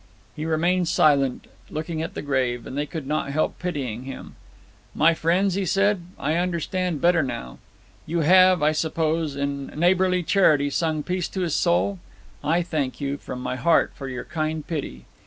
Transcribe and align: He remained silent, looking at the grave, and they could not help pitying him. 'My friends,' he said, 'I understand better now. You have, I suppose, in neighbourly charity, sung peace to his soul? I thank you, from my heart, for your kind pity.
He 0.35 0.45
remained 0.45 0.87
silent, 0.87 1.45
looking 1.69 2.01
at 2.01 2.15
the 2.15 2.23
grave, 2.23 2.65
and 2.65 2.75
they 2.75 2.87
could 2.87 3.05
not 3.05 3.29
help 3.29 3.59
pitying 3.59 4.05
him. 4.05 4.35
'My 4.95 5.13
friends,' 5.13 5.53
he 5.53 5.63
said, 5.63 6.01
'I 6.17 6.37
understand 6.37 7.01
better 7.01 7.21
now. 7.21 7.59
You 8.07 8.21
have, 8.21 8.63
I 8.63 8.71
suppose, 8.71 9.35
in 9.35 9.67
neighbourly 9.67 10.23
charity, 10.23 10.71
sung 10.71 11.03
peace 11.03 11.27
to 11.29 11.41
his 11.41 11.53
soul? 11.55 11.99
I 12.43 12.63
thank 12.63 12.99
you, 12.99 13.17
from 13.17 13.41
my 13.41 13.57
heart, 13.57 13.91
for 13.93 14.09
your 14.09 14.25
kind 14.25 14.65
pity. 14.65 15.05